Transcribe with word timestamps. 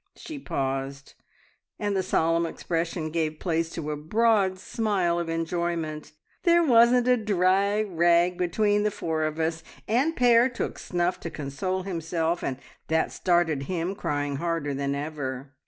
She 0.15 0.39
paused, 0.39 1.13
and 1.77 1.95
the 1.95 2.01
solemn 2.01 2.47
expression 2.47 3.11
gave 3.11 3.39
place 3.39 3.69
to 3.73 3.91
a 3.91 3.95
broad 3.95 4.57
smile 4.57 5.19
of 5.19 5.29
enjoyment. 5.29 6.13
"There 6.41 6.63
wasn't 6.63 7.07
a 7.07 7.17
dry 7.17 7.83
rag 7.83 8.35
between 8.35 8.81
the 8.81 8.89
four 8.89 9.25
of 9.25 9.39
us, 9.39 9.61
and 9.87 10.15
Pere 10.15 10.49
took 10.49 10.79
snuff 10.79 11.19
to 11.19 11.29
console 11.29 11.83
himself, 11.83 12.43
and 12.43 12.57
that 12.87 13.11
started 13.11 13.61
him 13.69 13.93
crying 13.93 14.37
harder 14.37 14.73
than 14.73 14.95
ever. 14.95 15.53